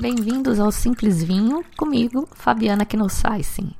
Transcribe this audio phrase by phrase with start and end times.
[0.00, 3.76] Bem-vindos ao Simples Vinho, comigo, Fabiana Knossaisen.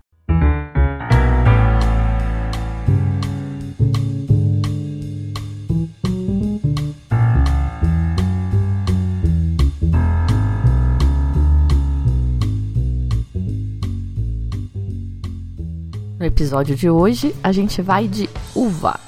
[16.19, 19.01] No episódio de hoje, a gente vai de uva,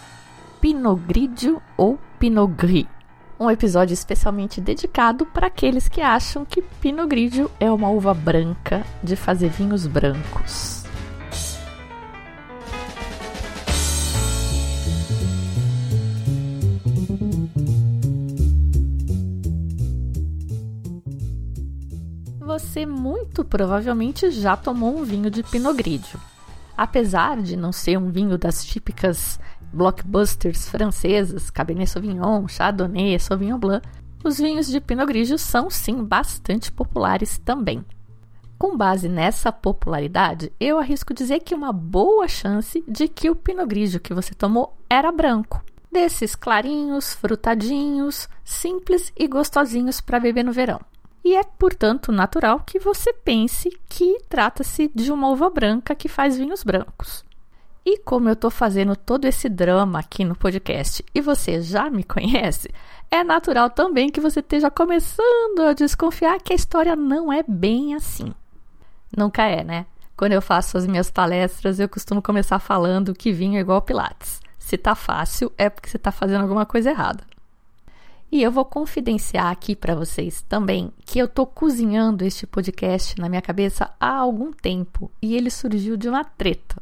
[0.63, 2.87] Pinot Grigio ou Pinot Gris.
[3.39, 8.85] Um episódio especialmente dedicado para aqueles que acham que Pinot Grigio é uma uva branca
[9.05, 10.83] de fazer vinhos brancos.
[22.41, 26.19] Você muito provavelmente já tomou um vinho de Pinot Grigio.
[26.77, 29.39] Apesar de não ser um vinho das típicas
[29.73, 33.87] blockbusters francesas, Cabernet Sauvignon, Chardonnay, Sauvignon Blanc,
[34.25, 37.85] os vinhos de Pinot Grigio são sim bastante populares também.
[38.59, 43.67] Com base nessa popularidade, eu arrisco dizer que uma boa chance de que o Pinot
[43.67, 45.65] Grigio que você tomou era branco.
[45.91, 50.81] Desses clarinhos, frutadinhos, simples e gostosinhos para beber no verão
[51.25, 56.37] e é, portanto, natural que você pense que trata-se de uma uva branca que faz
[56.37, 57.25] vinhos brancos.
[57.85, 62.03] E como eu estou fazendo todo esse drama aqui no podcast e você já me
[62.03, 62.71] conhece,
[63.13, 67.95] é natural também que você esteja começando a desconfiar que a história não é bem
[67.95, 68.33] assim.
[69.15, 69.85] Nunca é, né?
[70.17, 74.41] Quando eu faço as minhas palestras, eu costumo começar falando que vinho é igual Pilates.
[74.59, 77.23] Se tá fácil, é porque você está fazendo alguma coisa errada.
[78.31, 83.29] E eu vou confidenciar aqui para vocês também que eu tô cozinhando este podcast na
[83.29, 86.77] minha cabeça há algum tempo e ele surgiu de uma treta.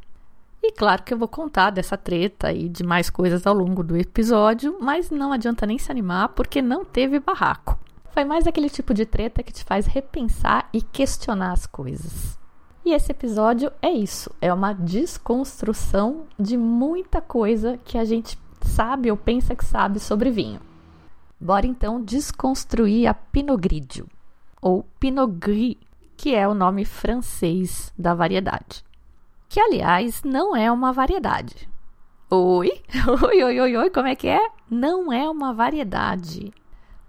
[0.62, 3.96] E claro que eu vou contar dessa treta e de mais coisas ao longo do
[3.96, 7.78] episódio, mas não adianta nem se animar porque não teve barraco.
[8.12, 12.38] Foi mais aquele tipo de treta que te faz repensar e questionar as coisas.
[12.84, 19.10] E esse episódio é isso, é uma desconstrução de muita coisa que a gente sabe
[19.10, 20.60] ou pensa que sabe sobre vinho.
[21.40, 24.06] Bora então desconstruir a Pinot Grigio,
[24.60, 25.76] ou Pinot Gris,
[26.16, 28.84] que é o nome francês da variedade.
[29.50, 31.68] Que, aliás, não é uma variedade.
[32.30, 32.70] Oi?
[33.26, 34.48] Oi, oi, oi, oi, como é que é?
[34.70, 36.54] Não é uma variedade.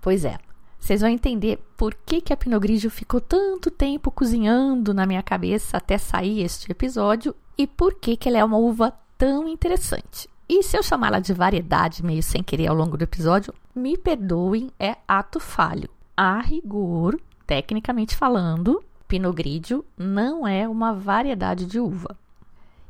[0.01, 0.39] Pois é,
[0.79, 5.21] vocês vão entender por que, que a Pinot Grigio ficou tanto tempo cozinhando na minha
[5.21, 10.27] cabeça até sair este episódio e por que, que ela é uma uva tão interessante.
[10.49, 14.71] E se eu chamá-la de variedade meio sem querer ao longo do episódio, me perdoem,
[14.79, 15.91] é ato falho.
[16.17, 22.17] A rigor, tecnicamente falando, Pinot Grigio não é uma variedade de uva.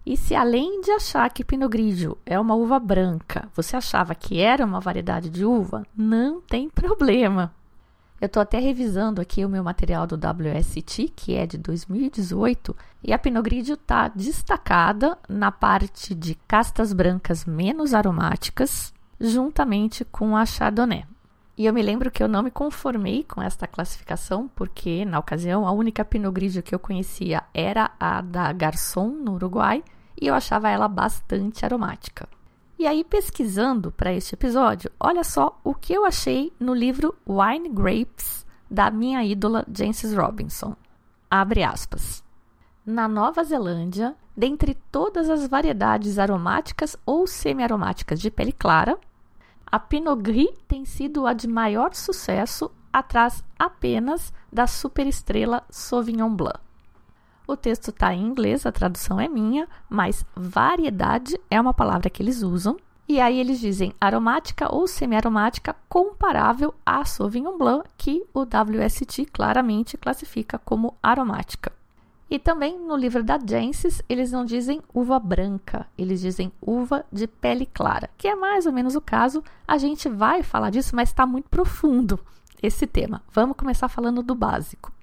[0.06, 4.39] E se além de achar que Pinot Grigio é uma uva branca, você achava que
[4.39, 7.53] era uma variedade de uva, não tem problema.
[8.19, 13.13] Eu estou até revisando aqui o meu material do WST, que é de 2018, e
[13.13, 20.45] a Pinot Grigio está destacada na parte de castas brancas menos aromáticas, juntamente com a
[20.45, 21.06] Chardonnay.
[21.57, 25.67] E eu me lembro que eu não me conformei com esta classificação, porque na ocasião
[25.67, 29.84] a única Pinot Grigio que eu conhecia era a da Garçon, no Uruguai,
[30.19, 32.28] e eu achava ela bastante aromática.
[32.79, 37.69] E aí, pesquisando para este episódio, olha só o que eu achei no livro Wine
[37.69, 40.75] Grapes, da minha ídola Jancis Robinson.
[41.29, 42.23] Abre aspas.
[42.84, 48.97] Na Nova Zelândia, dentre todas as variedades aromáticas ou semi-aromáticas de pele clara,
[49.72, 56.59] a Pinot Gris tem sido a de maior sucesso, atrás apenas da superestrela Sauvignon Blanc.
[57.48, 62.22] O texto está em inglês, a tradução é minha, mas variedade é uma palavra que
[62.22, 62.76] eles usam.
[63.08, 69.98] E aí eles dizem aromática ou semi-aromática comparável à Sauvignon Blanc, que o WST claramente
[69.98, 71.72] classifica como aromática.
[72.31, 77.28] E também no livro da Jancis, eles não dizem uva branca, eles dizem uva de
[77.28, 79.44] pele clara, que é mais ou menos o caso.
[79.68, 82.17] A gente vai falar disso, mas está muito profundo
[82.64, 83.22] esse tema.
[83.34, 84.94] Vamos começar falando do básico.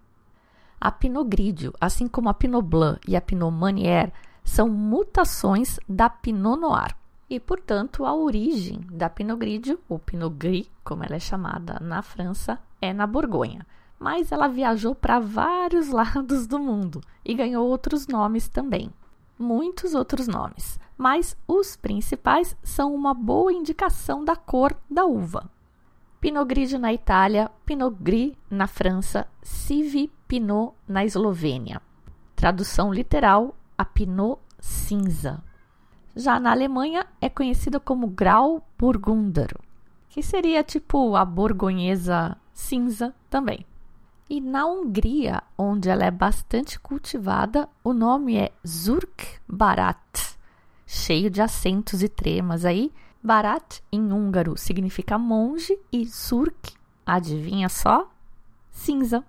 [0.80, 4.10] A Pinot Grigio, assim como a Pinot Blanc e a Pinot Meunier,
[4.42, 6.96] são mutações da Pinot Noir.
[7.28, 12.00] E, portanto, a origem da Pinot Grigio, ou Pinot Gris, como ela é chamada na
[12.00, 13.66] França, é na Borgonha.
[13.98, 18.90] Mas ela viajou para vários lados do mundo e ganhou outros nomes também.
[19.38, 25.48] Muitos outros nomes, mas os principais são uma boa indicação da cor da uva.
[26.20, 31.80] Pinot Grigio na Itália, Pinot Gris na França, Civi Pinot na Eslovênia.
[32.34, 35.42] Tradução literal: a Pinot cinza.
[36.16, 39.54] Já na Alemanha é conhecida como Grau Burgunder,
[40.08, 43.64] que seria tipo a borgonhesa cinza também.
[44.30, 50.36] E na Hungria, onde ela é bastante cultivada, o nome é Zurk Barat,
[50.86, 52.92] cheio de acentos e tremas aí.
[53.22, 56.74] Barat em húngaro significa monge e Zurk,
[57.06, 58.10] adivinha só?
[58.70, 59.24] Cinza.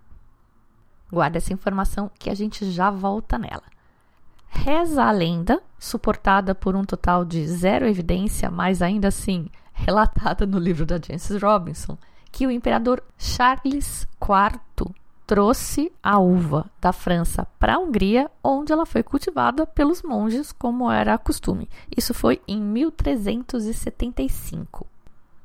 [1.10, 3.64] Guarda essa informação que a gente já volta nela.
[4.50, 10.60] Reza a lenda, suportada por um total de zero evidência, mas ainda assim relatada no
[10.60, 11.98] livro da Jancis Robinson,
[12.32, 14.94] que o imperador Charles IV
[15.30, 20.90] trouxe a uva da França para a Hungria, onde ela foi cultivada pelos monges, como
[20.90, 21.70] era costume.
[21.96, 24.88] Isso foi em 1375.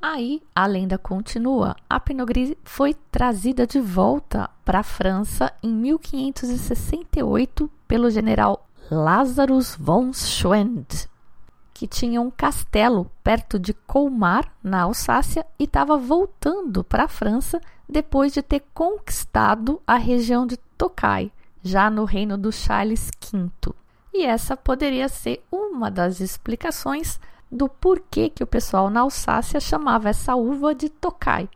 [0.01, 1.75] Aí a lenda continua.
[1.89, 9.77] A Pinot Gris foi trazida de volta para a França em 1568 pelo general Lazarus
[9.79, 11.07] von Schwend,
[11.75, 17.59] que tinha um castelo perto de Colmar, na Alsácia, e estava voltando para a França
[17.87, 21.29] depois de ter conquistado a região de Tokai,
[21.61, 23.73] já no reino do Charles V.
[24.13, 27.19] E essa poderia ser uma das explicações
[27.51, 31.49] do porquê que o pessoal na Alsácia chamava essa uva de Tokai.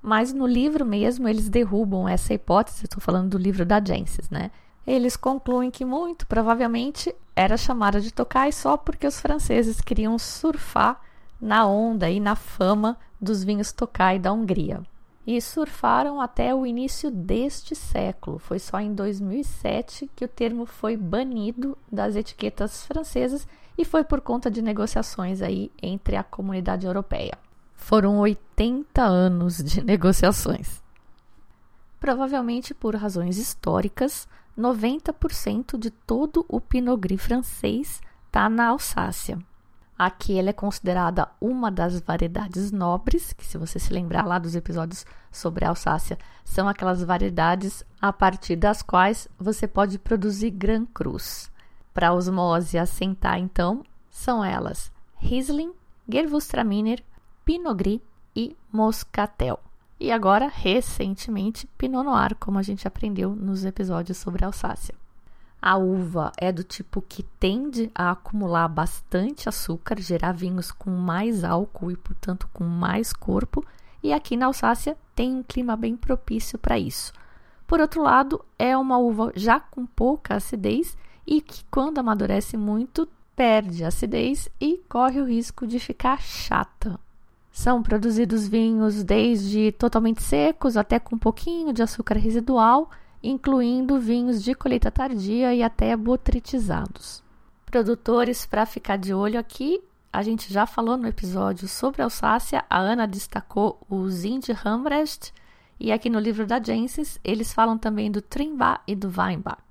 [0.00, 4.50] Mas no livro mesmo eles derrubam essa hipótese, estou falando do livro da Gensis, né?
[4.86, 11.00] Eles concluem que muito provavelmente era chamada de Tokai só porque os franceses queriam surfar
[11.40, 14.82] na onda e na fama dos vinhos Tokai da Hungria.
[15.26, 18.38] E surfaram até o início deste século.
[18.38, 23.46] Foi só em 2007 que o termo foi banido das etiquetas francesas
[23.76, 27.36] e foi por conta de negociações aí entre a comunidade europeia.
[27.74, 30.80] Foram 80 anos de negociações.
[31.98, 39.38] Provavelmente por razões históricas, 90% de todo o Pinot Gris francês está na Alsácia.
[39.98, 44.54] Aqui ela é considerada uma das variedades nobres, que se você se lembrar lá dos
[44.54, 50.84] episódios sobre a Alsácia, são aquelas variedades a partir das quais você pode produzir Gran
[50.84, 51.50] Cruz.
[51.94, 55.72] Para osmose assentar, então, são elas Riesling,
[56.06, 57.02] Gewürztraminer,
[57.42, 58.00] Pinot Gris
[58.34, 59.65] e Moscatel.
[59.98, 64.94] E agora, recentemente, Pinot Noir, como a gente aprendeu nos episódios sobre Alsácia.
[65.60, 71.42] A uva é do tipo que tende a acumular bastante açúcar, gerar vinhos com mais
[71.42, 73.64] álcool e, portanto, com mais corpo,
[74.02, 77.12] e aqui na Alsácia tem um clima bem propício para isso.
[77.66, 80.96] Por outro lado, é uma uva já com pouca acidez
[81.26, 87.00] e que, quando amadurece muito, perde acidez e corre o risco de ficar chata.
[87.56, 92.90] São produzidos vinhos desde totalmente secos até com um pouquinho de açúcar residual,
[93.22, 97.24] incluindo vinhos de colheita tardia e até botritizados.
[97.64, 99.82] Produtores para ficar de olho aqui,
[100.12, 105.32] a gente já falou no episódio sobre Alsácia, a Ana destacou o Zind Hamrest,
[105.80, 109.65] e aqui no livro da Jensis eles falam também do Trimba e do Weinbach.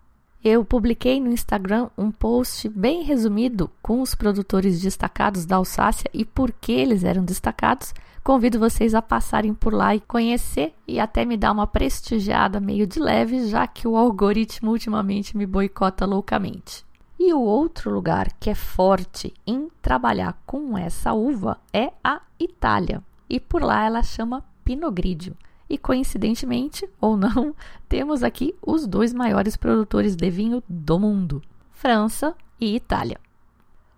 [0.47, 6.23] Eu publiquei no Instagram um post bem resumido com os produtores destacados da Alsácia e
[6.23, 7.95] por que eles eram destacados.
[8.23, 12.85] Convido vocês a passarem por lá e conhecer e até me dar uma prestigiada meio
[12.85, 16.85] de leve, já que o algoritmo ultimamente me boicota loucamente.
[17.19, 23.01] E o outro lugar que é forte em trabalhar com essa uva é a Itália.
[23.27, 25.35] E por lá ela chama Pinot Grigio.
[25.69, 27.55] E coincidentemente, ou não,
[27.89, 31.41] temos aqui os dois maiores produtores de vinho do mundo:
[31.71, 33.19] França e Itália.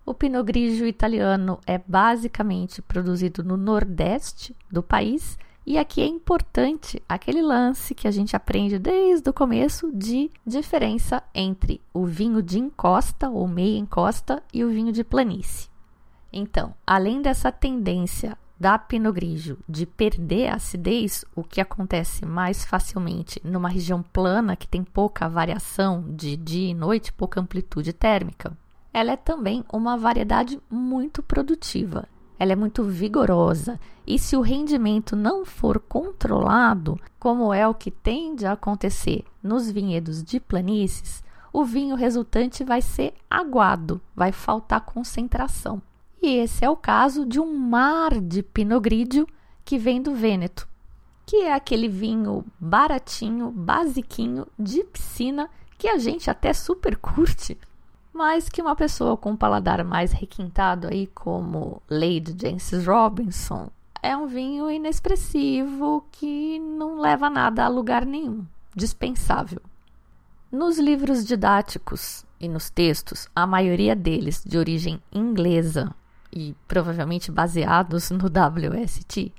[0.04, 5.36] O Pinot Grigio italiano é basicamente produzido no nordeste do país
[5.70, 11.22] e aqui é importante aquele lance que a gente aprende desde o começo de diferença
[11.34, 15.68] entre o vinho de encosta ou meia encosta e o vinho de planície.
[16.32, 22.64] Então, além dessa tendência da Pinot Grigio de perder a acidez, o que acontece mais
[22.64, 28.56] facilmente numa região plana que tem pouca variação de dia e noite, pouca amplitude térmica,
[28.92, 32.08] ela é também uma variedade muito produtiva.
[32.38, 37.90] Ela é muito vigorosa e se o rendimento não for controlado, como é o que
[37.90, 41.22] tende a acontecer nos vinhedos de planícies,
[41.52, 45.82] o vinho resultante vai ser aguado, vai faltar concentração.
[46.20, 49.26] E esse é o caso de um mar de Pinot Grigio
[49.64, 50.66] que vem do Vêneto,
[51.24, 57.56] que é aquele vinho baratinho, basiquinho, de piscina, que a gente até super curte,
[58.12, 63.70] mas que uma pessoa com um paladar mais requintado aí, como Lady Jancis Robinson,
[64.02, 68.44] é um vinho inexpressivo que não leva nada a lugar nenhum,
[68.74, 69.60] dispensável.
[70.50, 75.94] Nos livros didáticos e nos textos, a maioria deles de origem inglesa,
[76.32, 79.32] e provavelmente baseados no WST,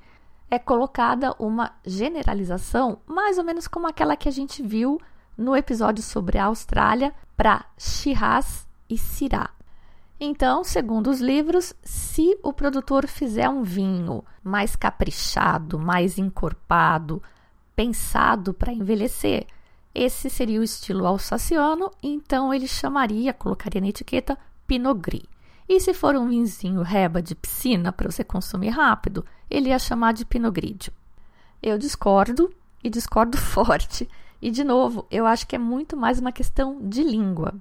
[0.50, 5.00] é colocada uma generalização, mais ou menos como aquela que a gente viu
[5.38, 9.52] no episódio sobre a Austrália, para Shiraz e Syrah.
[10.20, 17.24] Então, segundo os livros, se o produtor fizer um vinho mais caprichado, mais encorpado,
[17.74, 19.48] pensado para envelhecer,
[19.96, 25.39] esse seria o estilo alsaciano, então ele chamaria, colocaria na etiqueta Pinot Gris.
[25.70, 30.14] E se for um vinzinho reba de piscina para você consumir rápido, ele ia chamar
[30.14, 30.92] de Pinot Grigio.
[31.62, 32.52] Eu discordo
[32.84, 34.10] e discordo forte.
[34.42, 37.54] E de novo, eu acho que é muito mais uma questão de língua.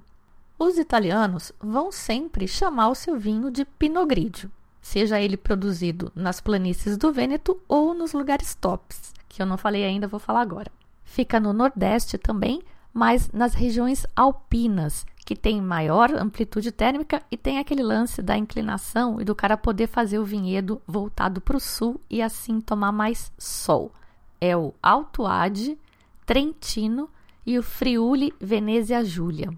[0.57, 4.51] Os italianos vão sempre chamar o seu vinho de Pinot Grigio,
[4.81, 9.85] seja ele produzido nas planícies do Vêneto ou nos lugares tops, que eu não falei
[9.85, 10.71] ainda, vou falar agora.
[11.03, 17.59] Fica no Nordeste também, mas nas regiões alpinas, que tem maior amplitude térmica e tem
[17.59, 22.01] aquele lance da inclinação e do cara poder fazer o vinhedo voltado para o sul
[22.09, 23.93] e assim tomar mais sol.
[24.41, 25.77] É o Alto Ade,
[26.25, 27.07] Trentino
[27.45, 29.53] e o Friuli Venezia Giulia.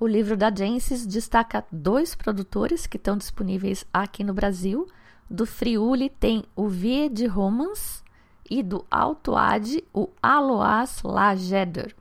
[0.00, 4.88] O livro da Gensis destaca dois produtores que estão disponíveis aqui no Brasil.
[5.28, 8.02] Do Friuli tem o Vie de Romans
[8.48, 11.94] e do Alto Ade o Aloas Lageder.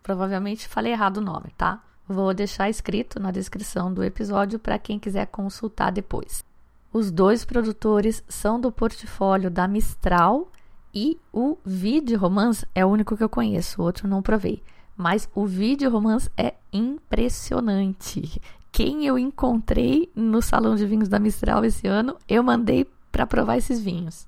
[0.00, 1.82] Provavelmente falei errado o nome, tá?
[2.08, 6.44] Vou deixar escrito na descrição do episódio para quem quiser consultar depois.
[6.92, 10.50] Os dois produtores são do portfólio da Mistral
[10.94, 14.62] e o Vídeo Romance é o único que eu conheço, o outro não provei.
[14.96, 18.40] Mas o Vídeo Romance é impressionante.
[18.72, 23.58] Quem eu encontrei no Salão de Vinhos da Mistral esse ano, eu mandei para provar
[23.58, 24.26] esses vinhos.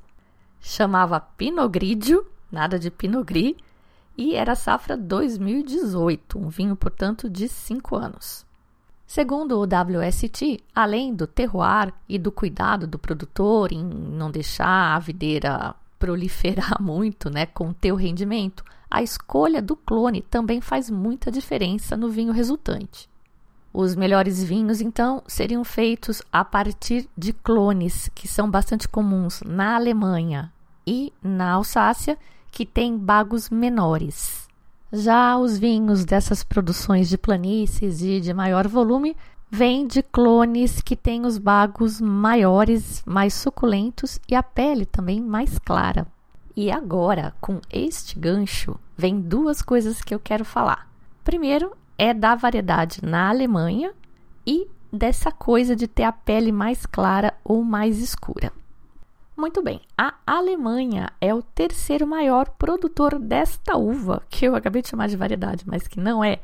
[0.61, 3.55] Chamava Pinot Grigio, nada de Pinot Gris,
[4.19, 8.45] e era safra 2018, um vinho, portanto, de 5 anos.
[9.07, 14.99] Segundo o WST, além do terroir e do cuidado do produtor em não deixar a
[14.99, 21.97] videira proliferar muito, né, com teu rendimento, a escolha do clone também faz muita diferença
[21.97, 23.09] no vinho resultante.
[23.73, 29.77] Os melhores vinhos, então, seriam feitos a partir de clones, que são bastante comuns na
[29.77, 30.53] Alemanha
[30.85, 32.19] e na Alsácia
[32.59, 34.49] que tem bagos menores.
[34.93, 39.17] Já os vinhos dessas produções de planícies e de maior volume
[39.49, 45.57] vêm de clones que têm os bagos maiores, mais suculentos e a pele também mais
[45.57, 46.05] clara.
[46.57, 50.91] E agora, com este gancho, vem duas coisas que eu quero falar.
[51.23, 53.93] Primeiro é da variedade na Alemanha
[54.45, 58.53] e dessa coisa de ter a pele mais clara ou mais escura.
[59.39, 64.89] Muito bem, a Alemanha é o terceiro maior produtor desta uva, que eu acabei de
[64.89, 66.41] chamar de variedade, mas que não é,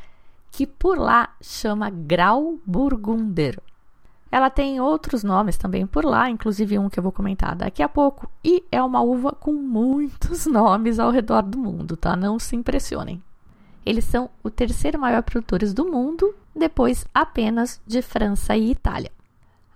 [0.53, 3.61] que por lá chama Grauburgunder.
[4.31, 7.89] Ela tem outros nomes também por lá, inclusive um que eu vou comentar daqui a
[7.89, 12.15] pouco, e é uma uva com muitos nomes ao redor do mundo, tá?
[12.15, 13.21] Não se impressionem.
[13.85, 19.11] Eles são o terceiro maior produtores do mundo, depois apenas de França e Itália.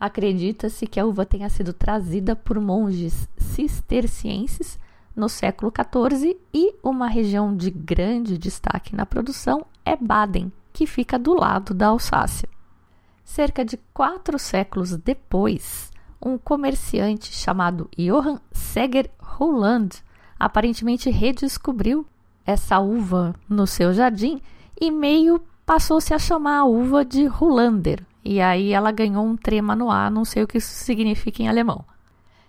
[0.00, 4.78] Acredita-se que a uva tenha sido trazida por monges cistercienses
[5.14, 11.18] no século XIV e uma região de grande destaque na produção é Baden, que fica
[11.18, 12.48] do lado da Alsácia.
[13.24, 15.90] Cerca de quatro séculos depois,
[16.22, 20.02] um comerciante chamado Johann Seger Holland
[20.38, 22.06] aparentemente redescobriu
[22.46, 24.40] essa uva no seu jardim
[24.80, 29.75] e meio passou-se a chamar a uva de Hollander, e aí ela ganhou um trema
[29.75, 31.84] no ar, não sei o que isso significa em alemão.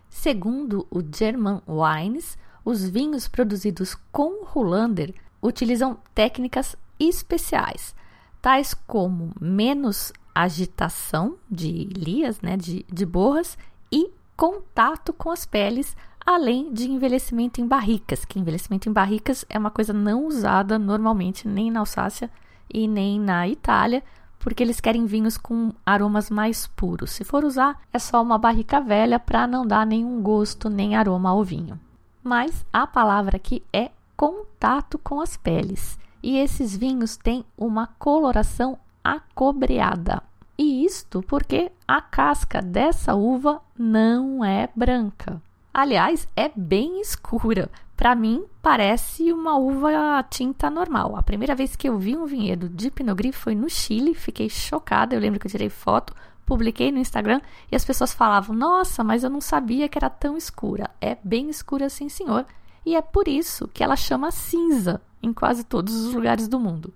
[0.09, 7.95] Segundo o German Wines, os vinhos produzidos com Hollander utilizam técnicas especiais,
[8.41, 13.57] tais como menos agitação de lias, né, de, de borras,
[13.91, 15.95] e contato com as peles,
[16.25, 21.47] além de envelhecimento em barricas, que envelhecimento em barricas é uma coisa não usada normalmente
[21.47, 22.29] nem na Alsácia
[22.71, 24.03] e nem na Itália,
[24.39, 27.11] porque eles querem vinhos com aromas mais puros.
[27.11, 31.29] Se for usar, é só uma barrica velha para não dar nenhum gosto nem aroma
[31.29, 31.79] ao vinho.
[32.23, 35.99] Mas a palavra aqui é contato com as peles.
[36.21, 40.21] E esses vinhos têm uma coloração acobreada.
[40.57, 45.41] E isto porque a casca dessa uva não é branca.
[45.73, 47.69] Aliás, é bem escura.
[47.99, 51.17] Para mim, parece uma uva tinta normal.
[51.17, 54.15] A primeira vez que eu vi um vinhedo de Pinot Gris foi no Chile.
[54.15, 55.13] Fiquei chocada.
[55.13, 56.15] Eu lembro que eu tirei foto,
[56.45, 60.37] publiquei no Instagram e as pessoas falavam: Nossa, mas eu não sabia que era tão
[60.37, 60.89] escura.
[61.01, 62.45] É bem escura, sim, senhor.
[62.85, 66.93] E é por isso que ela chama cinza em quase todos os lugares do mundo.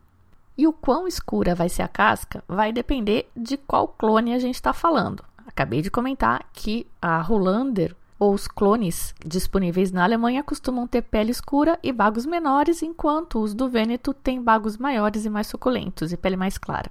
[0.57, 4.55] E o quão escura vai ser a casca vai depender de qual clone a gente
[4.55, 5.21] está falando.
[5.45, 7.19] Acabei de comentar que a
[8.23, 13.53] Hollander Os clones disponíveis na Alemanha costumam ter pele escura e bagos menores, enquanto os
[13.53, 16.89] do Vêneto têm bagos maiores e mais suculentos e pele mais clara.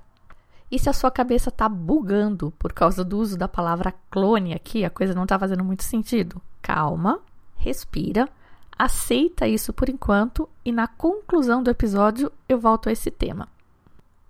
[0.70, 4.84] E se a sua cabeça está bugando por causa do uso da palavra clone aqui,
[4.84, 7.18] a coisa não está fazendo muito sentido, calma,
[7.56, 8.28] respira,
[8.78, 13.48] aceita isso por enquanto e na conclusão do episódio eu volto a esse tema.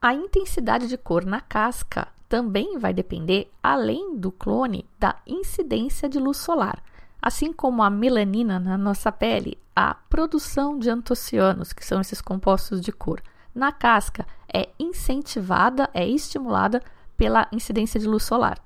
[0.01, 6.19] A intensidade de cor na casca também vai depender, além do clone, da incidência de
[6.19, 6.83] luz solar.
[7.23, 12.81] Assim como a melanina na nossa pele, a produção de antocianos, que são esses compostos
[12.81, 13.23] de cor,
[13.55, 16.83] na casca é incentivada, é estimulada
[17.17, 18.59] pela incidência de luz solar.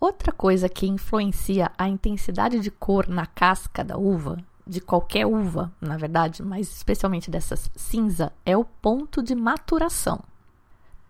[0.00, 5.70] Outra coisa que influencia a intensidade de cor na casca da uva, de qualquer uva,
[5.78, 10.20] na verdade, mas especialmente dessas cinza, é o ponto de maturação.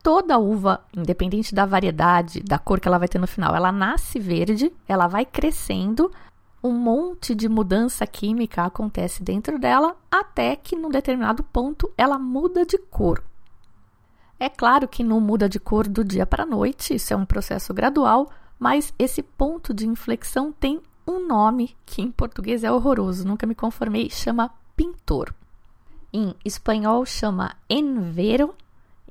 [0.03, 4.19] Toda uva, independente da variedade, da cor que ela vai ter no final, ela nasce
[4.19, 6.11] verde, ela vai crescendo,
[6.65, 12.65] um monte de mudança química acontece dentro dela, até que num determinado ponto ela muda
[12.65, 13.23] de cor.
[14.41, 17.27] É claro que não muda de cor do dia para a noite, isso é um
[17.27, 23.29] processo gradual, mas esse ponto de inflexão tem um nome que em português é horroroso,
[23.29, 25.35] nunca me conformei, chama pintor.
[26.11, 28.55] Em espanhol chama envero,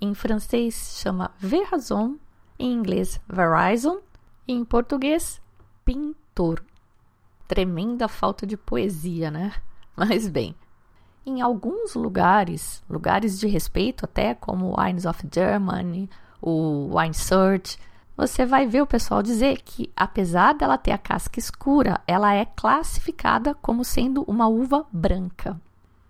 [0.02, 2.16] em francês chama verrazon,
[2.58, 4.00] em inglês verizon
[4.48, 5.40] e em português
[5.86, 6.64] pintor.
[7.48, 9.54] Tremenda falta de poesia, né?
[9.96, 10.56] Mas bem,
[11.26, 16.10] em alguns lugares, lugares de respeito até, como Wines of Germany,
[16.42, 17.78] o Wine Search,
[18.16, 22.46] você vai ver o pessoal dizer que, apesar dela ter a casca escura, ela é
[22.46, 25.60] classificada como sendo uma uva branca.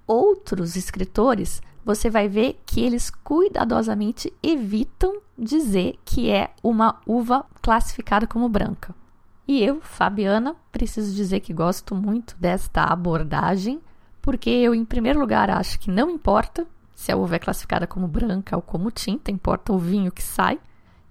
[0.06, 8.28] Outros escritores, você vai ver que eles cuidadosamente evitam dizer que é uma uva classificada
[8.28, 8.94] como branca.
[9.48, 13.82] E eu, Fabiana, preciso dizer que gosto muito desta abordagem,
[14.22, 16.66] porque eu, em primeiro lugar, acho que não importa
[16.96, 20.60] se a uva é classificada como branca ou como tinta, importa o vinho que sai.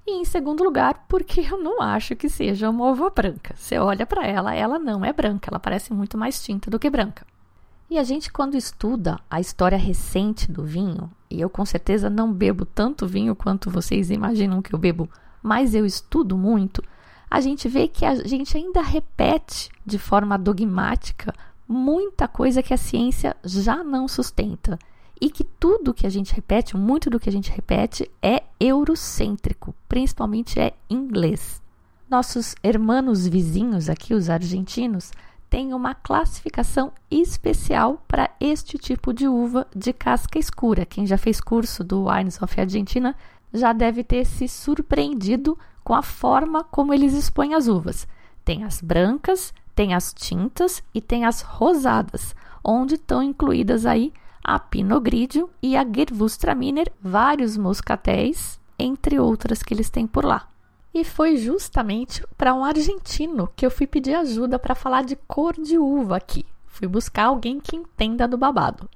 [0.07, 3.55] E em segundo lugar, porque eu não acho que seja uma uva branca.
[3.57, 6.89] Você olha para ela, ela não é branca, ela parece muito mais tinta do que
[6.89, 7.27] branca.
[7.91, 12.33] E a gente, quando estuda a história recente do vinho, e eu com certeza não
[12.33, 15.11] bebo tanto vinho quanto vocês imaginam que eu bebo,
[15.43, 16.83] mas eu estudo muito,
[17.33, 21.33] a gente vê que a gente ainda repete de forma dogmática
[21.67, 24.79] muita coisa que a ciência já não sustenta
[25.19, 29.75] e que tudo que a gente repete, muito do que a gente repete, é eurocêntrico,
[29.89, 31.63] principalmente é inglês.
[32.11, 35.11] Nossos hermanos vizinhos aqui, os argentinos,
[35.49, 40.85] têm uma classificação especial para este tipo de uva de casca escura.
[40.85, 43.17] Quem já fez curso do Wines of Argentina
[43.55, 48.07] já deve ter se surpreendido com a forma como eles expõem as uvas.
[48.45, 54.13] Tem as brancas, tem as tintas e tem as rosadas, onde estão incluídas aí
[54.45, 60.49] a Pinot Grigio e a Gewürztraminer, vários moscatéis, entre outras que eles têm por lá.
[60.93, 65.55] E foi justamente para um argentino que eu fui pedir ajuda para falar de cor
[65.55, 66.45] de uva aqui.
[66.67, 68.89] Fui buscar alguém que entenda do babado.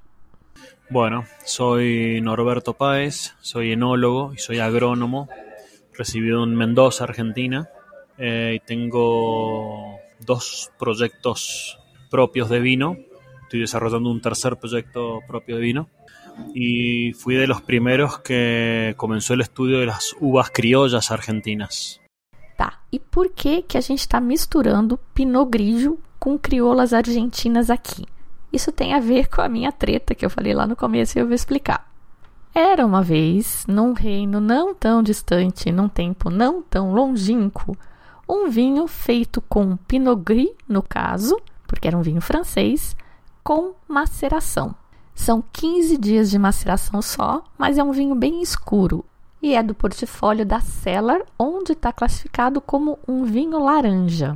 [0.89, 5.27] Bueno, soy Norberto Páez, soy enólogo y soy agrónomo,
[5.97, 7.69] residido en Mendoza, Argentina,
[8.17, 11.79] eh, y tengo dos proyectos
[12.09, 12.97] propios de vino
[13.47, 15.89] estoy desarrollando un tercer proyecto propio de vino
[16.53, 22.01] y fui de los primeros que comenzó el estudio de las uvas criollas argentinas.
[22.57, 28.05] Tá, e por que que a gente está misturando Pinot Grigio com crioulas argentinas aqui?
[28.51, 31.21] Isso tem a ver com a minha treta que eu falei lá no começo e
[31.21, 31.89] eu vou explicar.
[32.59, 37.77] Era uma vez, num reino não tão distante, num tempo não tão longínquo,
[38.27, 42.95] um vinho feito com Pinot Gris, no caso, porque era um vinho francês,
[43.43, 44.73] com maceração.
[45.13, 49.05] São 15 dias de maceração só, mas é um vinho bem escuro
[49.39, 54.35] e é do portfólio da Cellar, onde está classificado como um vinho laranja.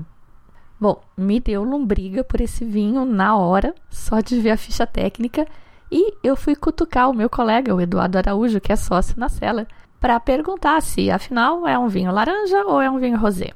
[0.79, 5.47] Bom, me deu lombriga por esse vinho na hora, só de ver a ficha técnica,
[5.91, 9.67] e eu fui cutucar o meu colega, o Eduardo Araújo, que é sócio na Cellar,
[9.99, 13.51] para perguntar se afinal é um vinho laranja ou é um vinho rosé.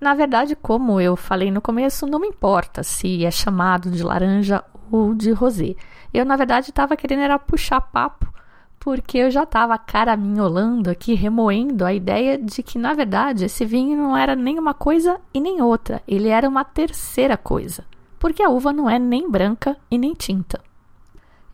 [0.00, 4.64] Na verdade, como eu falei no começo, não me importa se é chamado de laranja
[4.90, 5.76] ou de rosé.
[6.12, 8.32] Eu, na verdade, estava querendo era puxar papo,
[8.80, 13.96] porque eu já estava caraminholando aqui, remoendo a ideia de que, na verdade, esse vinho
[13.96, 17.84] não era nem uma coisa e nem outra, ele era uma terceira coisa,
[18.18, 20.60] porque a uva não é nem branca e nem tinta.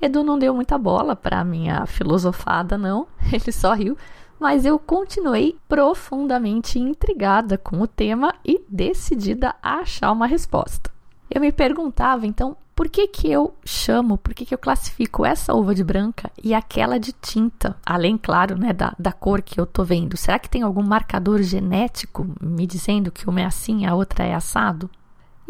[0.01, 3.97] Edu não deu muita bola para minha filosofada, não, ele só riu,
[4.39, 10.91] mas eu continuei profundamente intrigada com o tema e decidida a achar uma resposta.
[11.31, 15.53] Eu me perguntava, então, por que, que eu chamo, por que, que eu classifico essa
[15.53, 19.67] uva de branca e aquela de tinta, além, claro, né, da, da cor que eu
[19.67, 20.17] tô vendo?
[20.17, 24.25] Será que tem algum marcador genético me dizendo que uma é assim e a outra
[24.25, 24.89] é assado?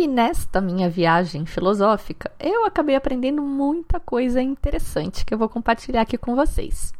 [0.00, 6.00] E nesta minha viagem filosófica, eu acabei aprendendo muita coisa interessante que eu vou compartilhar
[6.00, 6.94] aqui com vocês.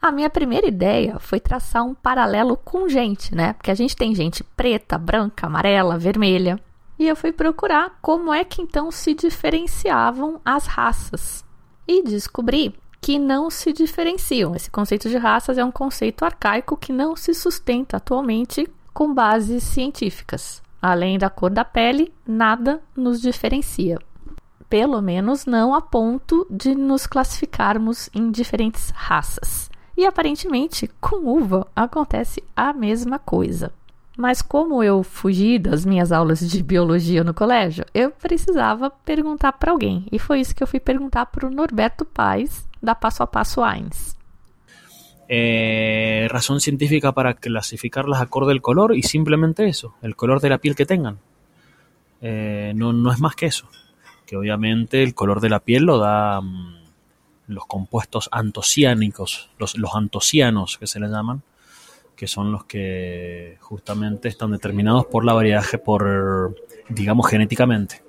[0.00, 3.52] A minha primeira ideia foi traçar um paralelo com gente, né?
[3.52, 6.58] Porque a gente tem gente preta, branca, amarela, vermelha
[6.98, 11.44] e eu fui procurar como é que então se diferenciavam as raças.
[11.86, 14.56] E descobri que não se diferenciam.
[14.56, 19.62] Esse conceito de raças é um conceito arcaico que não se sustenta atualmente com bases
[19.62, 20.60] científicas.
[20.82, 23.96] Além da cor da pele, nada nos diferencia.
[24.68, 29.70] Pelo menos não a ponto de nos classificarmos em diferentes raças.
[29.96, 33.72] E aparentemente, com uva acontece a mesma coisa.
[34.18, 39.70] Mas como eu fugi das minhas aulas de biologia no colégio, eu precisava perguntar para
[39.70, 40.06] alguém.
[40.10, 43.62] E foi isso que eu fui perguntar para o Norberto Paz, da Passo a Passo
[43.62, 44.16] Ains.
[45.34, 50.58] Eh, razón científica para clasificarlas acorde al color y simplemente eso, el color de la
[50.58, 51.20] piel que tengan.
[52.20, 53.66] Eh, no, no, es más que eso.
[54.26, 56.74] Que obviamente el color de la piel lo da um,
[57.46, 61.40] los compuestos antociánicos, los, antocianos que se les llaman,
[62.14, 66.54] que son los que justamente están determinados por la variedad, por,
[66.90, 68.02] digamos, geneticamente.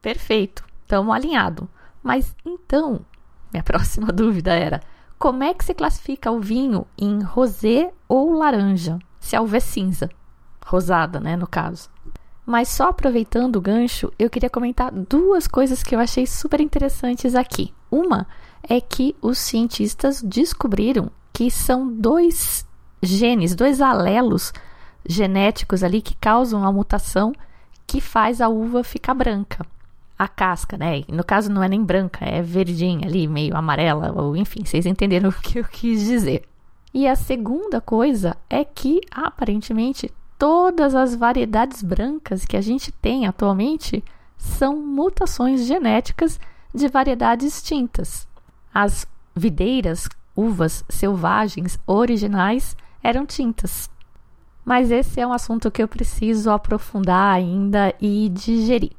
[0.00, 1.68] Perfeito, estamos alinhados.
[2.02, 3.06] Mas então,
[3.52, 4.82] minha próxima dúvida era:
[5.24, 8.98] como é que se classifica o vinho em rosé ou laranja?
[9.18, 10.10] Se a uva é cinza,
[10.66, 11.88] rosada, né, no caso.
[12.44, 17.34] Mas só aproveitando o gancho, eu queria comentar duas coisas que eu achei super interessantes
[17.34, 17.72] aqui.
[17.90, 18.26] Uma
[18.62, 22.68] é que os cientistas descobriram que são dois
[23.02, 24.52] genes, dois alelos
[25.08, 27.32] genéticos ali que causam a mutação
[27.86, 29.64] que faz a uva ficar branca.
[30.18, 31.02] A casca, né?
[31.08, 35.30] No caso não é nem branca, é verdinha ali, meio amarela, ou enfim, vocês entenderam
[35.30, 36.44] o que eu quis dizer.
[36.92, 43.26] E a segunda coisa é que aparentemente todas as variedades brancas que a gente tem
[43.26, 44.04] atualmente
[44.36, 46.38] são mutações genéticas
[46.72, 48.28] de variedades tintas.
[48.72, 53.90] As videiras, uvas selvagens originais eram tintas.
[54.64, 58.92] Mas esse é um assunto que eu preciso aprofundar ainda e digerir.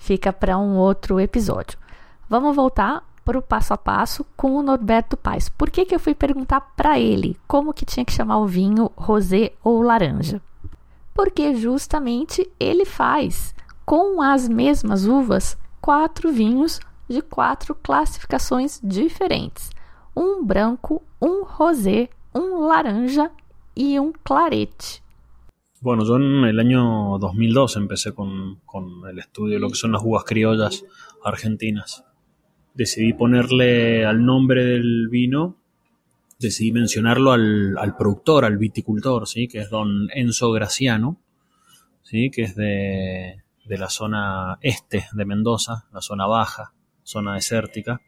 [0.00, 1.78] Fica para um outro episódio.
[2.26, 5.50] Vamos voltar para o passo a passo com o Norberto Paz.
[5.50, 8.90] Por que, que eu fui perguntar para ele como que tinha que chamar o vinho
[8.96, 10.40] rosé ou laranja?
[11.12, 19.70] Porque justamente ele faz com as mesmas uvas quatro vinhos de quatro classificações diferentes:
[20.16, 23.30] um branco, um rosé, um laranja
[23.76, 25.02] y un clarete.
[25.82, 29.92] Bueno, yo en el año 2002 empecé con, con, el estudio de lo que son
[29.92, 30.84] las uvas criollas
[31.24, 32.04] argentinas.
[32.74, 35.56] Decidí ponerle al nombre del vino,
[36.38, 39.48] decidí mencionarlo al, al productor, al viticultor, ¿sí?
[39.48, 41.18] que es don Enzo Graciano,
[42.02, 42.30] ¿sí?
[42.30, 48.02] que es de, de la zona este de Mendoza, la zona baja, zona desértica.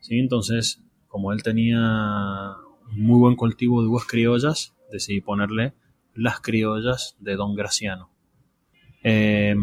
[0.00, 0.18] ¿sí?
[0.18, 1.78] Entonces, como él tenía
[2.90, 5.72] un muy buen cultivo de uvas criollas, decidí ponerle
[6.18, 8.10] Las Criollas de Don Graciano.
[9.04, 9.54] Eh,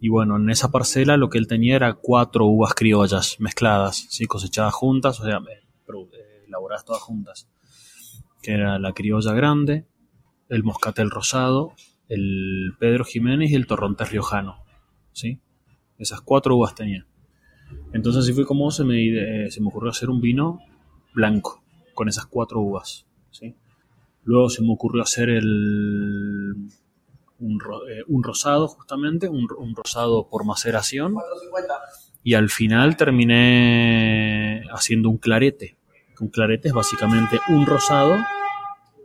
[0.00, 4.26] y bueno, en esa parcela lo que él tenía era cuatro uvas criollas mezcladas, ¿sí?
[4.26, 7.50] cosechadas juntas, o sea, eh, elaboradas todas juntas.
[8.40, 9.86] Que era la criolla grande,
[10.48, 11.72] el moscatel rosado,
[12.08, 14.64] el Pedro Jiménez y el torrontés riojano.
[15.12, 15.40] ¿sí?
[15.98, 17.06] Esas cuatro uvas tenía.
[17.92, 20.60] Entonces así fue como se me, eh, se me ocurrió hacer un vino
[21.12, 21.62] blanco
[21.94, 23.06] con esas cuatro uvas.
[23.30, 23.56] ¿sí?
[24.24, 26.54] Luego se me ocurrió hacer el,
[27.38, 31.16] un, eh, un rosado, justamente, un, rosado por maceración.
[32.22, 35.78] Y al final terminé haciendo un clarete.
[36.20, 38.16] Un clarete es básicamente un rosado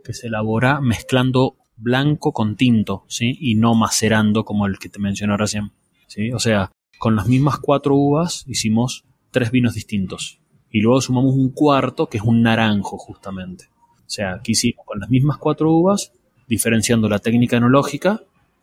[0.02, 3.36] que se elabora mezclando blanco con tinto, ¿sí?
[3.40, 5.72] Y no macerando como el que te mencioné recién,
[6.08, 6.32] ¿sí?
[6.32, 10.40] O sea, con las mismas cuatro uvas hicimos tres vinos distintos.
[10.70, 13.68] Y luego sumamos un cuarto que es un naranjo, justamente.
[14.06, 16.12] O sea, aquí hicimos con las mismas cuatro uvas,
[16.48, 18.22] diferenciando la técnica enológica,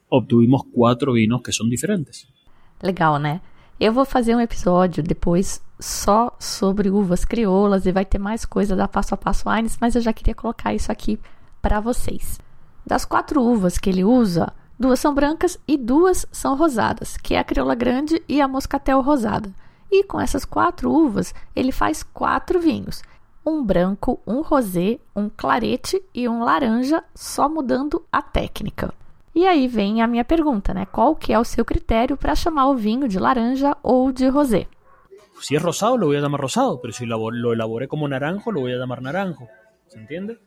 [0.10, 2.28] obtuvimos quatro vinos que são diferentes.
[2.82, 3.42] Legal, né?
[3.80, 8.76] Eu vou fazer um episódio depois só sobre uvas crioulas e vai ter mais coisa
[8.76, 11.20] da Passo a Passo Wines, mas eu já queria colocar isso aqui
[11.62, 12.40] para vocês.
[12.86, 17.40] Das quatro uvas que ele usa, duas são brancas e duas são rosadas, que é
[17.40, 19.52] a crioula grande e a moscatel rosada.
[19.92, 23.02] E com essas quatro uvas, ele faz quatro vinhos
[23.46, 28.94] um branco, um rosé, um clarete e um laranja, só mudando a técnica.
[29.34, 30.86] E aí vem a minha pergunta, né?
[30.86, 34.68] Qual que é o seu critério para chamar o vinho de laranja ou de rosé?
[35.40, 38.62] Si es rosado, lo voy a llamar rosado, pero si lo elaboré como naranjo, lo
[38.62, 39.48] voy a llamar naranjo.
[39.88, 40.38] ¿Se entiende?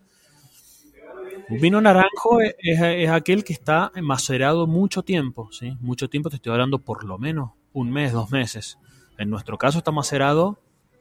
[1.49, 5.77] Un vino naranjo es, es, aquel que está macerado mucho tiempo, ¿sí?
[5.81, 8.79] Mucho tiempo, te estoy hablando por lo menos un mes, dos meses.
[9.19, 10.59] En nuestro caso está macerado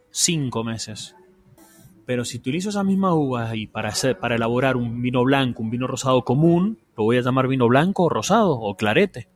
[0.09, 1.15] cinco meses.
[2.05, 5.69] Pero si utilizo esas mismas uvas y para, hacer, para elaborar un vino blanco, un
[5.69, 9.27] vino rosado común, lo voy a llamar vino blanco rosado o clarete.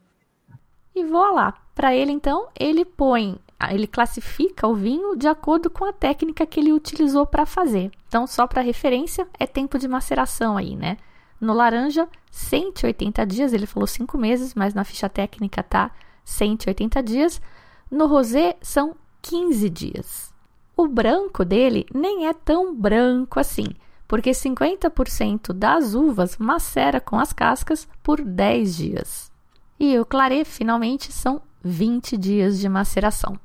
[0.93, 3.37] E voilà, para ele então, ele põe,
[3.69, 7.91] ele classifica o vinho de acordo com a técnica que ele utilizou para fazer.
[8.07, 10.97] Então, só para referência, é tempo de maceração aí, né?
[11.39, 15.91] No laranja, 180 dias, ele falou 5 meses, mas na ficha técnica tá
[16.23, 17.39] 180 dias.
[17.91, 20.33] No rosé, são 15 dias.
[20.77, 23.65] O branco dele nem é tão branco assim,
[24.07, 29.31] porque 50% das uvas macera com as cascas por 10 dias.
[29.79, 33.39] E o claret, finalmente, são 20 dias de maceração.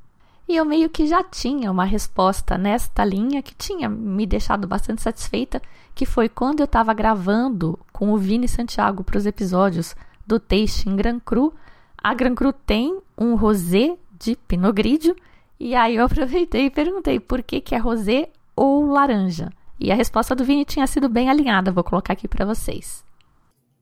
[0.47, 5.01] E eu meio que já tinha uma resposta nesta linha que tinha me deixado bastante
[5.01, 5.63] satisfeita,
[5.95, 10.97] que foi quando eu estava gravando com o Vini Santiago para os episódios do Tasting
[10.97, 11.55] Grand Cru.
[11.97, 15.17] A Grand Cru tem um rosé de Pinot Grigio
[15.63, 19.49] e aí eu aproveitei e perguntei por que, que é rosé ou laranja.
[19.79, 23.05] E a resposta do Vini tinha sido bem alinhada, vou colocar aqui para vocês.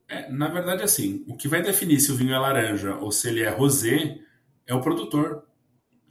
[0.07, 3.29] É, na verdade, assim, o que vai definir se o vinho é laranja ou se
[3.29, 4.19] ele é rosé
[4.67, 5.43] é o produtor.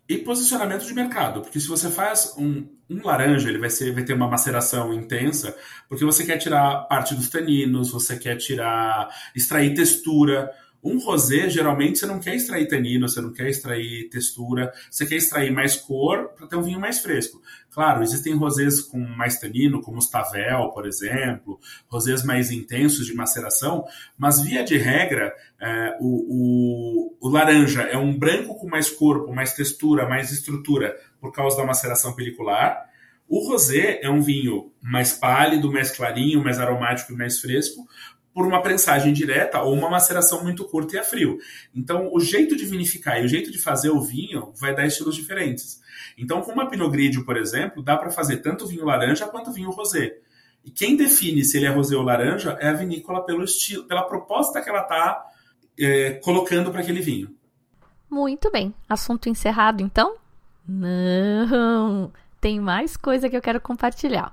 [0.07, 4.03] E posicionamento de mercado, porque se você faz um, um laranja, ele vai, ser, vai
[4.03, 5.55] ter uma maceração intensa,
[5.87, 10.49] porque você quer tirar parte dos taninos, você quer tirar, extrair textura.
[10.81, 15.15] Um rosé, geralmente, você não quer extrair tanino, você não quer extrair textura, você quer
[15.15, 17.41] extrair mais cor para ter um vinho mais fresco.
[17.69, 23.13] Claro, existem rosés com mais tanino, como os Tavel, por exemplo, rosés mais intensos de
[23.13, 23.83] maceração,
[24.17, 29.33] mas via de regra, é, o, o, o laranja é um branco com mais corpo,
[29.33, 32.87] mais textura, mais estrutura, por causa da maceração pelicular.
[33.27, 37.85] O rosé é um vinho mais pálido, mais clarinho, mais aromático e mais fresco
[38.33, 41.37] por uma prensagem direta ou uma maceração muito curta e a frio.
[41.75, 45.15] Então, o jeito de vinificar e o jeito de fazer o vinho vai dar estilos
[45.15, 45.81] diferentes.
[46.17, 49.71] Então, com uma Pinot Grigio, por exemplo, dá para fazer tanto vinho laranja quanto vinho
[49.71, 50.17] rosé.
[50.63, 54.03] E quem define se ele é rosé ou laranja é a vinícola pelo estilo, pela
[54.03, 55.25] proposta que ela está
[55.79, 57.33] é, colocando para aquele vinho.
[58.09, 58.73] Muito bem.
[58.87, 60.15] Assunto encerrado, então?
[60.67, 62.11] Não!
[62.41, 64.31] Tem mais coisa que eu quero compartilhar.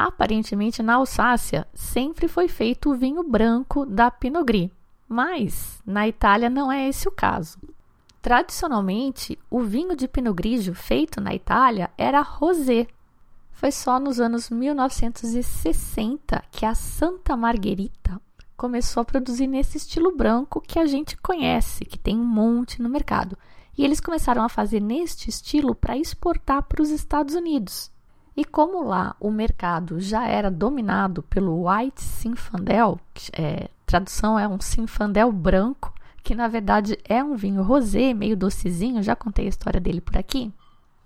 [0.00, 4.70] Aparentemente, na Alsácia sempre foi feito o vinho branco da Pinot Gris,
[5.08, 7.58] mas na Itália não é esse o caso.
[8.22, 12.86] Tradicionalmente, o vinho de Pinot Grigio feito na Itália era rosé.
[13.50, 18.22] Foi só nos anos 1960 que a Santa Margherita
[18.56, 22.88] começou a produzir nesse estilo branco que a gente conhece, que tem um monte no
[22.88, 23.36] mercado.
[23.76, 27.90] E eles começaram a fazer neste estilo para exportar para os Estados Unidos.
[28.38, 34.46] E como lá o mercado já era dominado pelo White Zinfandel, que é, tradução é
[34.46, 39.48] um Zinfandel branco, que na verdade é um vinho rosé, meio docezinho, já contei a
[39.48, 40.52] história dele por aqui.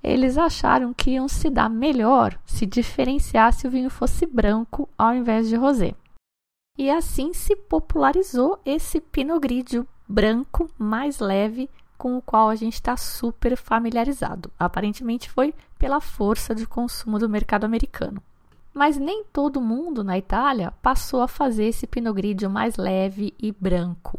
[0.04, 5.48] Eles acharam que iam se dar melhor se diferenciasse o vinho fosse branco ao invés
[5.48, 5.94] de rosé.
[6.76, 11.70] E assim se popularizou esse Pinot Grigio branco mais leve
[12.02, 14.50] com o qual a gente está super familiarizado.
[14.58, 18.22] Aparentemente foi pela força de consumo do mercado americano.
[18.72, 23.50] Mas nem todo mundo na Itália passou a fazer esse Pinot Grigio mais leve e
[23.50, 24.16] branco.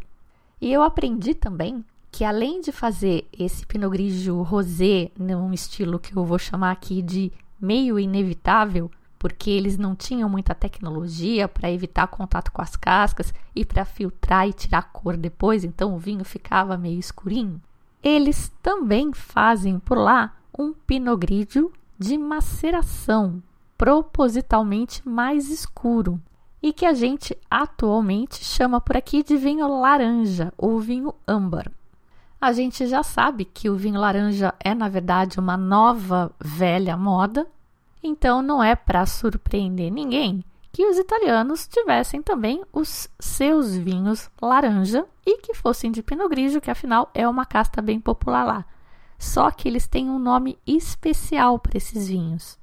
[0.60, 6.14] E eu aprendi também que além de fazer esse Pinot Grigio rosé num estilo que
[6.14, 12.08] eu vou chamar aqui de meio inevitável, porque eles não tinham muita tecnologia para evitar
[12.08, 16.76] contato com as cascas e para filtrar e tirar cor depois, então o vinho ficava
[16.76, 17.58] meio escurinho
[18.04, 23.42] eles também fazem por lá um Pinot Grigio de maceração,
[23.76, 26.20] propositalmente mais escuro,
[26.62, 31.70] e que a gente atualmente chama por aqui de vinho laranja ou vinho âmbar.
[32.40, 37.46] A gente já sabe que o vinho laranja é, na verdade, uma nova velha moda,
[38.02, 45.06] então não é para surpreender ninguém que os italianos tivessem também os seus vinhos laranja
[45.24, 48.64] e que fossem de Pinot Grigio, que afinal é uma casta bem popular lá.
[49.24, 52.58] Só que eles têm um nome especial para esses vinhos.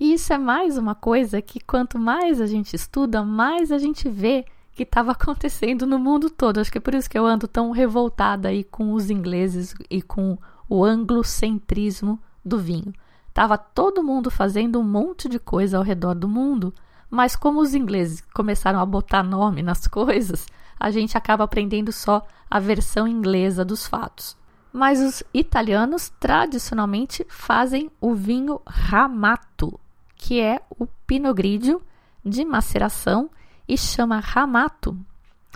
[0.00, 4.08] E isso é mais uma coisa que quanto mais a gente estuda, mais a gente
[4.08, 6.58] vê que estava acontecendo no mundo todo.
[6.58, 10.00] Acho que é por isso que eu ando tão revoltada aí com os ingleses e
[10.00, 10.38] com
[10.70, 12.94] o anglocentrismo do vinho.
[13.34, 16.74] Tava todo mundo fazendo um monte de coisa ao redor do mundo,
[17.10, 20.46] mas como os ingleses começaram a botar nome nas coisas,
[20.80, 24.34] a gente acaba aprendendo só a versão inglesa dos fatos.
[24.76, 29.80] Mas os italianos tradicionalmente fazem o vinho Ramato,
[30.14, 31.80] que é o Pinot Grigio
[32.22, 33.30] de maceração
[33.66, 34.94] e chama Ramato.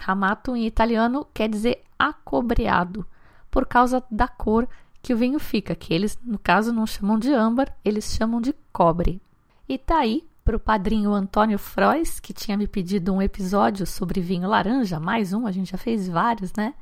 [0.01, 3.07] Ramato em italiano quer dizer acobreado,
[3.51, 4.67] por causa da cor
[5.03, 8.55] que o vinho fica, que eles, no caso, não chamam de âmbar, eles chamam de
[8.73, 9.21] cobre.
[9.69, 14.23] E tá aí para o padrinho Antônio Frois, que tinha me pedido um episódio sobre
[14.23, 16.73] vinho laranja, mais um, a gente já fez vários, né?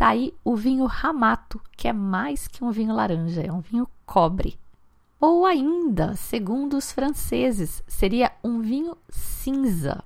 [0.00, 3.86] Tá aí o vinho Ramato, que é mais que um vinho laranja, é um vinho
[4.06, 4.58] cobre.
[5.20, 10.02] Ou ainda, segundo os franceses, seria um vinho cinza.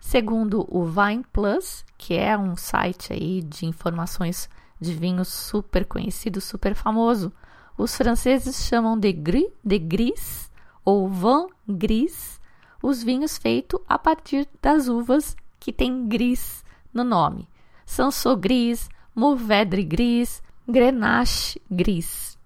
[0.00, 6.40] Segundo o Vine Plus, que é um site aí de informações de vinho super conhecido,
[6.40, 7.32] super famoso,
[7.76, 10.50] os franceses chamam de gris, de gris
[10.84, 12.40] ou vin gris
[12.82, 17.48] os vinhos feitos a partir das uvas que têm gris no nome.
[17.86, 22.38] Sanso gris, Mourvedre gris, Grenache gris.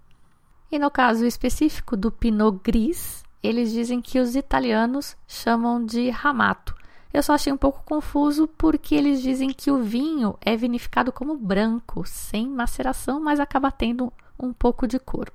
[0.71, 6.73] E no caso específico do Pinot Gris, eles dizem que os italianos chamam de Ramato.
[7.13, 11.37] Eu só achei um pouco confuso porque eles dizem que o vinho é vinificado como
[11.37, 15.31] branco, sem maceração, mas acaba tendo um pouco de cor.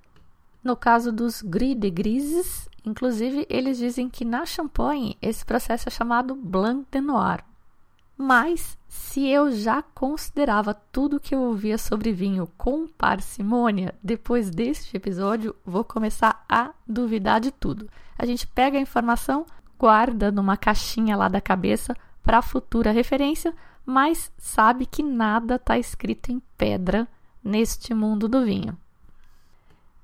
[0.61, 5.93] No caso dos Gris de Grises, inclusive, eles dizem que na Champagne esse processo é
[5.93, 7.45] chamado Blanc de Noir.
[8.21, 14.97] Mas se eu já considerava tudo que eu ouvia sobre vinho com parcimônia, depois deste
[14.97, 17.89] episódio vou começar a duvidar de tudo.
[18.19, 19.47] A gente pega a informação,
[19.79, 23.55] guarda numa caixinha lá da cabeça para futura referência,
[23.87, 27.07] mas sabe que nada está escrito em pedra
[27.43, 28.77] neste mundo do vinho.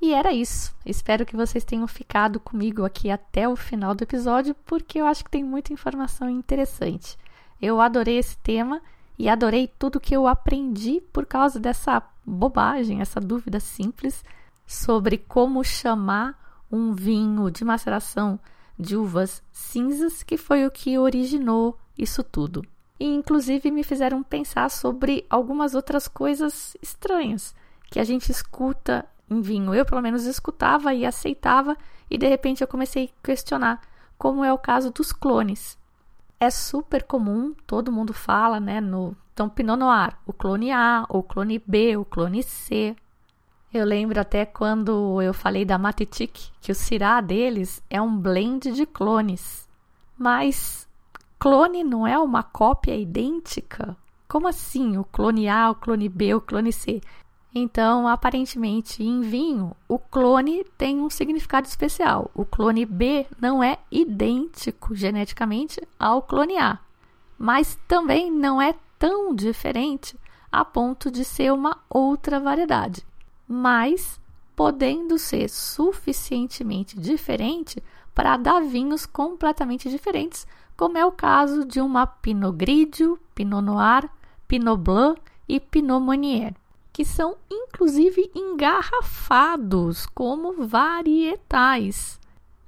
[0.00, 0.72] E era isso.
[0.86, 5.24] Espero que vocês tenham ficado comigo aqui até o final do episódio, porque eu acho
[5.24, 7.16] que tem muita informação interessante.
[7.60, 8.80] Eu adorei esse tema
[9.18, 14.24] e adorei tudo que eu aprendi por causa dessa bobagem, essa dúvida simples
[14.66, 18.38] sobre como chamar um vinho de maceração
[18.78, 22.64] de uvas cinzas, que foi o que originou isso tudo.
[22.98, 27.54] E inclusive me fizeram pensar sobre algumas outras coisas estranhas
[27.90, 29.74] que a gente escuta em vinho.
[29.74, 31.76] Eu, pelo menos, escutava e aceitava,
[32.10, 33.80] e de repente eu comecei a questionar,
[34.18, 35.78] como é o caso dos clones
[36.38, 38.80] é super comum, todo mundo fala, né?
[38.80, 42.94] No então, Pinot Noir, o clone A, o clone B, o clone C.
[43.72, 48.70] Eu lembro até quando eu falei da Matetic, que o Syrah deles é um blend
[48.70, 49.68] de clones.
[50.16, 50.88] Mas
[51.36, 53.96] clone não é uma cópia idêntica?
[54.28, 57.00] Como assim o clone A, o clone B, o clone C?
[57.56, 62.28] Então, aparentemente, em vinho, o clone tem um significado especial.
[62.34, 66.80] O clone B não é idêntico geneticamente ao clone A,
[67.38, 70.18] mas também não é tão diferente
[70.50, 73.06] a ponto de ser uma outra variedade,
[73.46, 74.20] mas
[74.56, 77.80] podendo ser suficientemente diferente
[78.12, 80.44] para dar vinhos completamente diferentes,
[80.76, 84.10] como é o caso de uma Pinot Grigio, Pinot Noir,
[84.48, 86.54] Pinot Blanc e Pinot Meunier
[86.94, 92.20] que são inclusive engarrafados como varietais.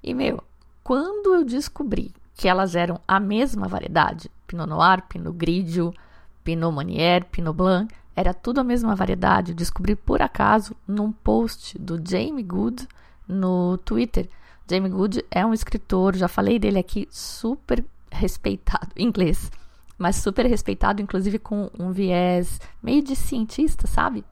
[0.02, 0.42] E meu,
[0.82, 5.94] quando eu descobri que elas eram a mesma variedade, Pinot Noir, Pinot Grigio,
[6.42, 9.52] Pinot Meunier, Pinot Blanc, era tudo a mesma variedade.
[9.52, 12.88] Eu descobri por acaso num post do Jamie Good
[13.28, 14.28] no Twitter.
[14.68, 19.52] Jamie Good é um escritor, já falei dele aqui, super respeitado inglês
[19.98, 24.24] mas super respeitado, inclusive com um viés meio de cientista, sabe?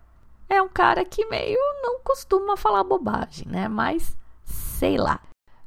[0.48, 3.68] É um cara que meio não costuma falar bobagem, né?
[3.68, 5.20] Mas sei lá.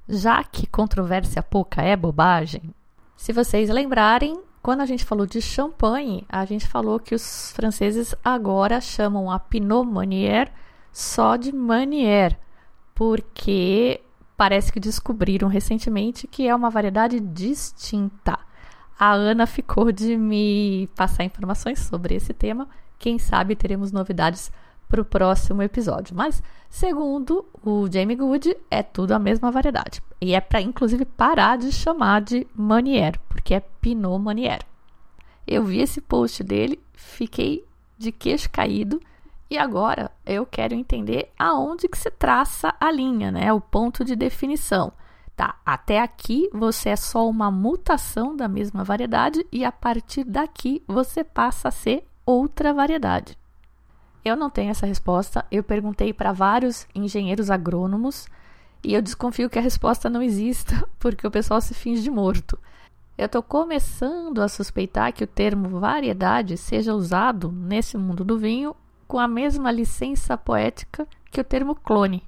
[0.07, 2.73] Já que controvérsia pouca é bobagem,
[3.15, 8.15] se vocês lembrarem, quando a gente falou de champanhe, a gente falou que os franceses
[8.23, 10.51] agora chamam a Pinot Meunier
[10.91, 12.39] só de Meunier,
[12.95, 14.01] porque
[14.37, 18.39] parece que descobriram recentemente que é uma variedade distinta
[18.99, 22.67] a Ana ficou de me passar informações sobre esse tema.
[22.97, 24.51] Quem sabe teremos novidades
[24.89, 26.15] para o próximo episódio.
[26.15, 30.01] Mas, segundo o Jamie Good, é tudo a mesma variedade.
[30.19, 34.61] E é para, inclusive, parar de chamar de Manier, porque é Pinot Manier.
[35.45, 37.65] Eu vi esse post dele, fiquei
[37.97, 38.99] de queixo caído.
[39.49, 43.53] E agora eu quero entender aonde que se traça a linha, né?
[43.53, 44.91] O ponto de definição.
[45.37, 50.83] Tá, até aqui você é só uma mutação da mesma variedade e a partir daqui
[50.87, 53.37] você passa a ser outra variedade.
[54.25, 55.45] Eu não tenho essa resposta.
[55.51, 58.27] Eu perguntei para vários engenheiros agrônomos
[58.83, 62.57] e eu desconfio que a resposta não exista porque o pessoal se finge de morto.
[63.15, 68.75] Eu estou começando a suspeitar que o termo variedade seja usado nesse mundo do vinho
[69.07, 72.23] com a mesma licença poética que o termo clone.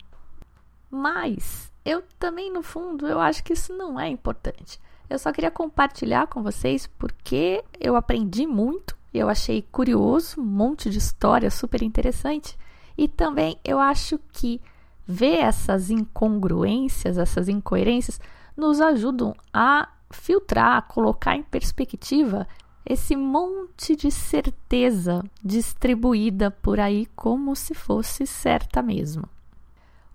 [0.91, 4.79] Mas eu também, no fundo, eu acho que isso não é importante.
[5.09, 10.87] Eu só queria compartilhar com vocês porque eu aprendi muito, eu achei curioso, um monte
[10.87, 12.55] de história super interessante
[12.95, 14.61] e também eu acho que
[15.07, 18.21] ver essas incongruências, essas incoerências
[18.55, 22.47] nos ajudam a filtrar, colocar em perspectiva
[22.85, 29.23] esse monte de certeza distribuída por aí como se fosse certa mesmo.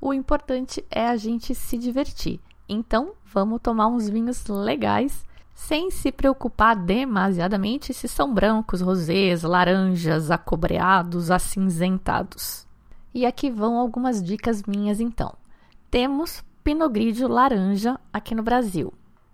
[0.06, 2.38] O importante é a gente se divertir.
[2.68, 5.24] Então, vamos tomar uns vinhos legais,
[5.54, 12.66] sem se preocupar demasiadamente se são brancos, rosés, laranjas, acobreados, acinzentados.
[13.14, 15.32] E aqui vão algumas dicas minhas então.
[15.90, 18.92] Temos Pinot Grigio laranja aqui no Brasil.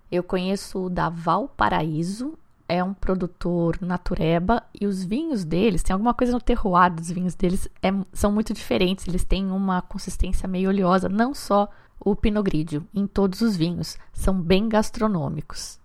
[0.09, 2.39] Eu conheço o da Valparaíso,
[2.71, 7.35] é um produtor natureba e os vinhos deles, tem alguma coisa no terroir dos vinhos
[7.35, 11.69] deles, é, são muito diferentes, eles têm uma consistência meio oleosa, não só
[11.99, 15.81] o Pinot Grigio, em todos os vinhos, são bem gastronômicos.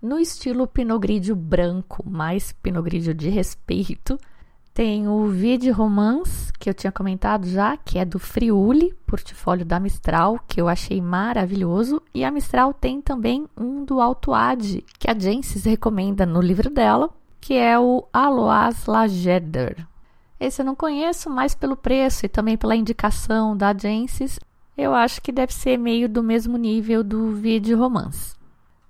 [0.00, 4.18] No estilo Pinot Grigio branco, mais Pinot Grigio de respeito,
[4.76, 9.80] tem o Vide Romance, que eu tinha comentado já, que é do Friuli, portfólio da
[9.80, 12.02] Mistral, que eu achei maravilhoso.
[12.12, 16.68] E a Mistral tem também um do Alto Ade, que a Jensis recomenda no livro
[16.68, 17.08] dela,
[17.40, 19.88] que é o Aloas Lageder.
[20.38, 24.38] Esse eu não conheço, mas pelo preço e também pela indicação da Jensis,
[24.76, 28.36] eu acho que deve ser meio do mesmo nível do Vide Romance.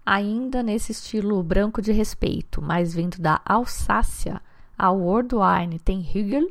[0.04, 4.42] Ainda nesse estilo branco de respeito, mas vindo da Alsácia,
[4.78, 6.50] a World Wine tem Hügel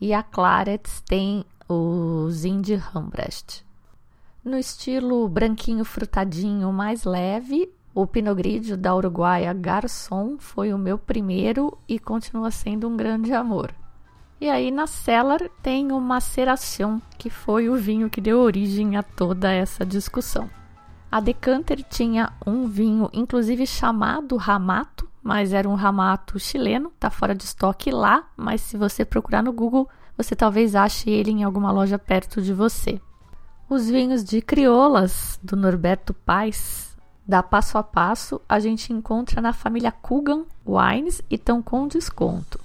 [0.00, 3.64] e a Clarets tem o Zindi Rambrecht.
[4.42, 10.96] No estilo branquinho frutadinho mais leve, o Pinot Grigio da Uruguaia Garçom foi o meu
[10.96, 13.74] primeiro e continua sendo um grande amor.
[14.40, 19.02] E aí na Cellar tem o Maceração, que foi o vinho que deu origem a
[19.02, 20.48] toda essa discussão.
[21.12, 24.95] A Decanter tinha um vinho, inclusive chamado Ramato,
[25.26, 29.52] mas era um ramato chileno, tá fora de estoque lá, mas se você procurar no
[29.52, 33.00] Google, você talvez ache ele em alguma loja perto de você.
[33.68, 36.96] Os vinhos de crioulas do Norberto Paz,
[37.26, 42.60] da Passo a Passo, a gente encontra na família Kugan Wines e estão com desconto.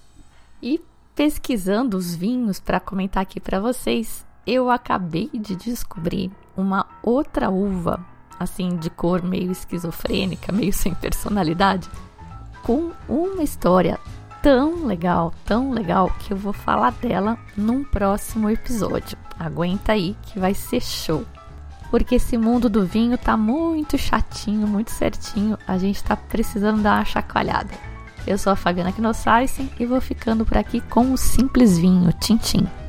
[0.62, 0.80] E
[1.16, 8.05] pesquisando os vinhos para comentar aqui para vocês, eu acabei de descobrir uma outra uva,
[8.39, 11.89] assim de cor meio esquizofrênica, meio sem personalidade,
[12.64, 13.99] com uma história
[14.41, 19.18] tão legal, tão legal, que eu vou falar dela num próximo episódio.
[19.39, 21.26] Aguenta aí que vai ser show.
[21.89, 25.57] Porque esse mundo do vinho tá muito chatinho, muito certinho.
[25.68, 27.72] A gente tá precisando dar uma chacoalhada.
[28.26, 32.14] Eu sou a Fabiana Knossaisen e vou ficando por aqui com o Simples Vinho.
[32.14, 32.80] Tchim, tchim.